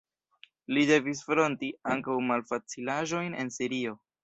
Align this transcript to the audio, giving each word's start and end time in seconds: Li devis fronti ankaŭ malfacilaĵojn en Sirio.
Li 0.77 0.85
devis 0.91 1.21
fronti 1.27 1.69
ankaŭ 1.97 2.17
malfacilaĵojn 2.31 3.39
en 3.45 3.57
Sirio. 3.61 3.97